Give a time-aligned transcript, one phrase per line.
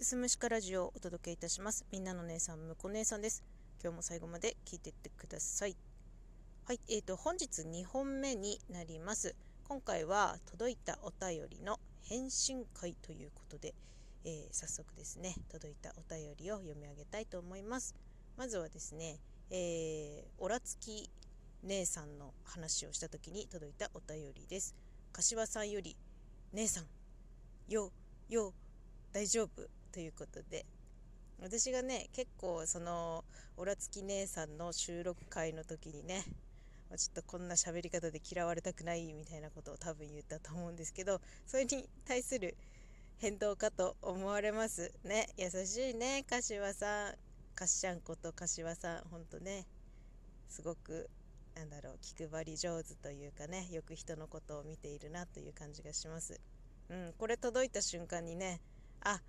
[0.00, 1.84] すすむしかラジオをお届けいたします。
[1.92, 3.44] みんなの姉さん、むこ姉さんです。
[3.82, 5.76] 今日も最後まで聞いていってください。
[6.64, 9.36] はい、えーと、本日2本目になります。
[9.68, 11.78] 今回は届いたお便りの
[12.08, 13.74] 返信会ということで、
[14.24, 17.94] えー、早速ですね、届いたお便りを読み上げたいと思います。
[18.38, 19.18] まずはですね、
[19.50, 21.10] えー、オラつき
[21.64, 24.74] 姉さんの話をした時に届いたお便りです。
[25.12, 25.94] 柏さんより、
[26.54, 26.86] 姉さん、
[27.68, 27.92] よ、
[28.30, 28.54] よ、
[29.12, 29.79] 大丈夫？
[29.92, 30.64] ということで。
[31.42, 33.24] 私がね結構その
[33.56, 36.22] オラつき姉さんの収録会の時にね
[36.96, 42.56] ちょっとこんな喋り方で嫌われたくないみたいなことを多分言ったと思うんですけどそれに対する
[43.18, 44.92] 返答かと思われます。
[45.04, 47.14] ね優しいね柏さん。
[47.54, 49.04] かっしゃんこと柏さん。
[49.10, 49.66] ほんとね
[50.48, 51.08] すごく
[51.54, 56.40] なんだろう気配り上手というかねよく人のことを見ているなという感じがします。
[56.88, 58.60] うんこれ届いた瞬間にね
[59.02, 59.20] あ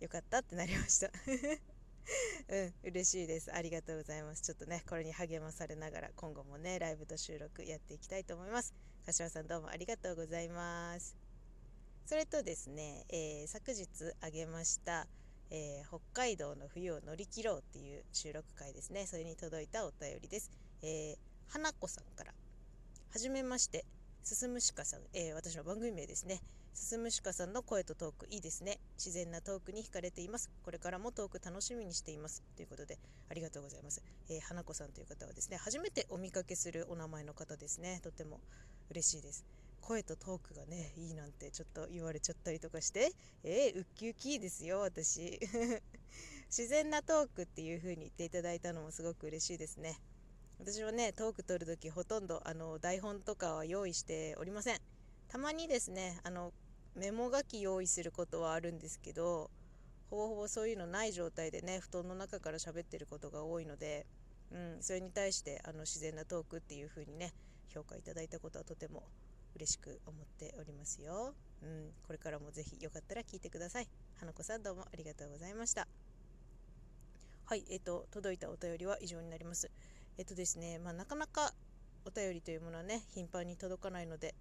[0.00, 1.10] よかったってなりました。
[2.48, 3.52] うん嬉しいです。
[3.52, 4.42] ありがとうございます。
[4.42, 8.74] ちょっとねこれに励まされながら今後もねライブと収録やっていきたいと思います。
[9.04, 11.16] 柏さんどうもありがとうございます。
[12.06, 13.86] それとですね、えー、昨日
[14.20, 15.06] あげました
[15.50, 19.06] えー、北海道の冬を乗り切ろうっていう収録回ですね。
[19.06, 20.50] それに届いたお便りです、
[20.82, 21.16] えー、
[21.48, 22.34] 花子さんから。
[23.10, 23.84] はじめまして。
[24.22, 26.42] すすむしかさん、えー、私の番組名ですね。
[26.74, 28.78] すすむしかさんの声とトークいいですね。
[28.96, 30.50] 自然なトークに惹かれています。
[30.62, 32.42] これからもトーク楽しみにしています。
[32.56, 34.02] ということで、ありがとうございます。
[34.28, 38.00] えー、花子さんという方はですね、初めてお見かけするお名前の方ですね。
[38.02, 38.40] とても
[38.90, 39.44] 嬉しいです。
[39.80, 45.40] 声とトークがね、いいなんてちょっと言われちゃったりとかして、えー、ウッキウキですよ、私。
[46.48, 50.00] 自然なトークっていう風に言っていただいたのもすごく嬉しいですね。
[50.58, 54.97] 私はね、トーク取るときほとんどあの台本とかは用意しておりません。
[55.28, 56.52] たまにですね、あの
[56.94, 59.50] メモ書き用意することはあるんですけど
[60.10, 64.06] ほぼほぼそういうのない状態でね布団の中から喋ってることが多いので、
[64.50, 67.34] うん、それに対してあの自然なトークっていう風にね
[67.72, 69.04] 評価いただいたことはとても
[69.54, 73.88] 嬉しく思っておりますよ、うん、これからもぜひよかったら聞いてください。
[74.18, 75.86] 花子さんどうもありがとうございました。
[77.44, 79.70] はいえっ、と届いたお便りは以上になります。
[80.16, 81.52] えっ、とですねまあなかなか
[82.04, 84.34] お便りというものはね頻繁に届かないので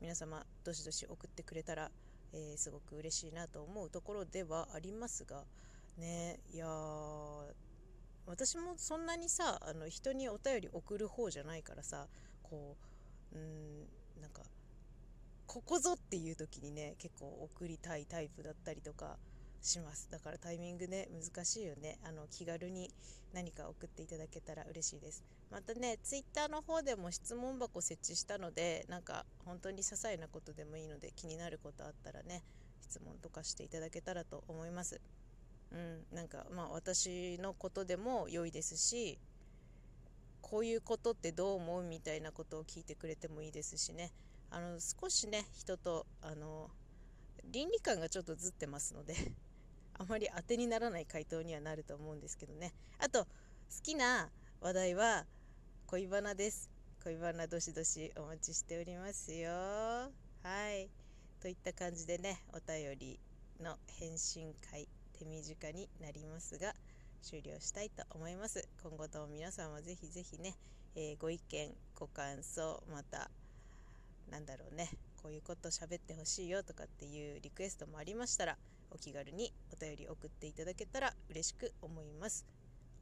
[0.00, 1.90] 皆様どしどし送ってくれたら、
[2.32, 5.44] えー、すごく嬉しいなと思うところではありますが
[5.98, 6.66] ねいや
[8.26, 12.06] 私もそんなにさあの人にお便り送る方じゃないからさ
[12.42, 12.76] こ
[13.32, 14.42] ううんなんか
[15.46, 19.16] ここぞっていう時にね結構送りたいタイプだったりとか
[19.66, 20.08] します。
[20.10, 21.98] だからタイミングね難しいよね。
[22.04, 22.90] あの気軽に
[23.32, 25.24] 何か送っていただけたら嬉しいです。
[25.50, 32.42] またねツイッターの方でも質問箱設置したのでなんか本当に些細なことでもいいので気になることあったらね
[32.82, 35.00] 質問とかしていただけたらと思います。
[35.72, 39.18] うんなんかまあ私のことでも良いですし
[40.40, 44.12] こういうことってどう思うみたいなことを聞いてくれてもいいですしね。
[44.50, 46.70] あの少しね人とあの
[47.50, 49.14] 倫理観がちょっとずってますので
[49.98, 52.72] あまり当てにならない回答にはなると思うんですけどね。
[52.98, 53.28] あと好
[53.82, 54.28] きな
[54.60, 55.24] 話題は
[55.86, 56.70] 恋バナです。
[57.02, 59.50] 恋バナどしどしお待ちしておりますよ。
[59.50, 60.10] は
[60.72, 60.90] い。
[61.40, 63.18] といった感じでねお便り
[63.60, 66.74] の返信会手短になりますが
[67.22, 68.68] 終了したいと思います。
[68.82, 70.54] 今後とも皆さんはぜひぜひね、
[70.94, 73.30] えー、ご意見ご感想また
[74.30, 74.90] なんだろうね
[75.22, 78.56] こういうこと喋ってほしいよとかっていうリクエストもありましたら
[78.90, 82.46] お気軽にお便り送っていただけたら嬉しく思います。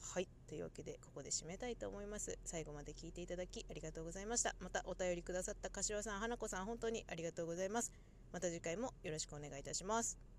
[0.00, 0.28] はい。
[0.46, 2.38] というわけで、ここで締めたいと思います。
[2.44, 4.54] 最後まで聞いていただきありがとうございました。
[4.60, 7.92] またお便りくださった柏さん、花子さん、本当にありがとうございます。
[8.32, 10.37] また次回もよろしくお願いいたします。